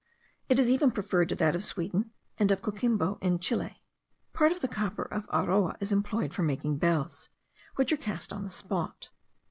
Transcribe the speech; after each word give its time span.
It 0.49 0.57
is 0.57 0.67
even 0.67 0.89
preferred 0.89 1.29
to 1.29 1.35
that 1.35 1.55
of 1.55 1.63
Sweden, 1.63 2.09
and 2.39 2.49
of 2.49 2.63
Coquimbo 2.63 3.19
in 3.21 3.37
Chile. 3.37 3.83
Part 4.33 4.51
of 4.51 4.61
the 4.61 4.67
copper 4.67 5.03
of 5.03 5.29
Aroa 5.31 5.77
is 5.79 5.91
employed 5.91 6.33
for 6.33 6.41
making 6.41 6.77
bells, 6.79 7.29
which 7.75 7.91
are 7.93 7.97
cast 7.97 8.33
on 8.33 8.43
the 8.43 8.49
spot. 8.49 9.11